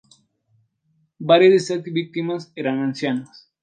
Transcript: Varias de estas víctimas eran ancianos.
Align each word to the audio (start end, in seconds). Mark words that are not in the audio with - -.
Varias 1.19 1.51
de 1.51 1.57
estas 1.75 1.93
víctimas 1.93 2.51
eran 2.55 2.79
ancianos. 2.81 3.51